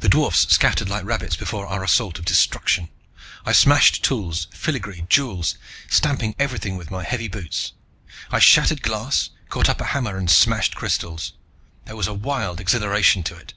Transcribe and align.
The 0.00 0.08
dwarfs 0.08 0.52
scattered 0.52 0.88
like 0.88 1.04
rabbits 1.04 1.36
before 1.36 1.68
our 1.68 1.84
assault 1.84 2.18
of 2.18 2.24
destruction. 2.24 2.88
I 3.44 3.52
smashed 3.52 4.02
tools, 4.04 4.48
filigree, 4.50 5.06
jewels, 5.08 5.54
stamping 5.88 6.34
everything 6.36 6.76
with 6.76 6.90
my 6.90 7.04
heavy 7.04 7.28
boots. 7.28 7.70
I 8.32 8.40
shattered 8.40 8.82
glass, 8.82 9.30
caught 9.48 9.68
up 9.68 9.80
a 9.80 9.84
hammer 9.94 10.16
and 10.16 10.28
smashed 10.28 10.74
crystals. 10.74 11.32
There 11.84 11.94
was 11.94 12.08
a 12.08 12.12
wild 12.12 12.58
exhilaration 12.58 13.22
to 13.22 13.36
it. 13.36 13.54